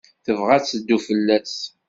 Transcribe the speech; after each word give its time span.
Tebɣa 0.25 0.51
ad 0.57 0.65
tedlu 0.65 0.97
fell-as? 1.07 1.55